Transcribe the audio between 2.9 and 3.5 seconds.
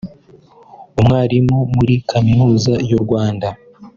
Rwanda